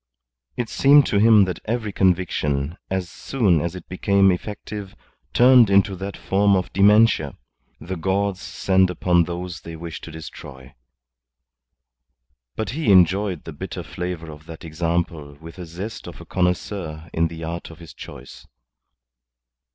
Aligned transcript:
It 0.57 0.67
seemed 0.67 1.05
to 1.05 1.19
him 1.19 1.45
that 1.45 1.59
every 1.65 1.91
conviction, 1.93 2.75
as 2.89 3.07
soon 3.07 3.61
as 3.61 3.75
it 3.75 3.87
became 3.87 4.31
effective, 4.31 4.95
turned 5.31 5.69
into 5.69 5.95
that 5.95 6.17
form 6.17 6.55
of 6.55 6.73
dementia 6.73 7.37
the 7.79 7.97
gods 7.97 8.41
send 8.41 8.89
upon 8.89 9.25
those 9.25 9.61
they 9.61 9.75
wish 9.75 10.01
to 10.01 10.09
destroy. 10.09 10.73
But 12.55 12.71
he 12.71 12.91
enjoyed 12.91 13.43
the 13.43 13.53
bitter 13.53 13.83
flavour 13.83 14.31
of 14.31 14.47
that 14.47 14.65
example 14.65 15.35
with 15.39 15.57
the 15.57 15.67
zest 15.67 16.07
of 16.07 16.19
a 16.19 16.25
connoisseur 16.25 17.07
in 17.13 17.27
the 17.27 17.43
art 17.43 17.69
of 17.69 17.77
his 17.77 17.93
choice. 17.93 18.47